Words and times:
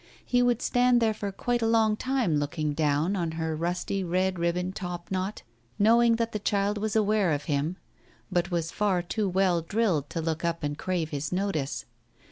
He 0.25 0.41
would 0.41 0.63
stand 0.63 0.99
there 0.99 1.13
for 1.13 1.31
quite 1.31 1.61
a 1.61 1.67
long 1.67 1.95
time 1.95 2.37
looking 2.37 2.73
down 2.73 3.15
on 3.15 3.33
her 3.33 3.55
rusty 3.55 4.03
red 4.03 4.39
ribbon 4.39 4.71
top 4.73 5.11
knot, 5.11 5.43
knowing 5.77 6.15
that 6.15 6.31
the 6.31 6.39
child 6.39 6.79
was 6.79 6.95
aware 6.95 7.31
of 7.33 7.43
him, 7.43 7.77
but 8.31 8.49
was 8.49 8.71
far 8.71 9.03
too 9.03 9.29
well 9.29 9.61
drilled 9.61 10.09
to 10.09 10.19
look 10.19 10.43
up 10.43 10.63
and 10.63 10.75
crave 10.79 11.11
his 11.11 11.31
notice. 11.31 11.85